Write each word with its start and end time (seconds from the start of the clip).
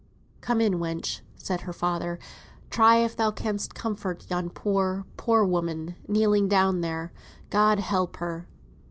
"Come 0.41 0.61
in, 0.61 0.79
wench!" 0.79 1.21
said 1.35 1.61
her 1.61 1.73
father. 1.73 2.17
"Try 2.71 2.95
if 3.05 3.15
thou 3.15 3.29
canst 3.29 3.75
comfort 3.75 4.25
yon 4.31 4.49
poor, 4.49 5.05
poor 5.15 5.45
woman, 5.45 5.93
kneeling 6.07 6.47
down 6.47 6.81
there. 6.81 7.13
God 7.51 7.77
help 7.79 8.17
her." 8.17 8.47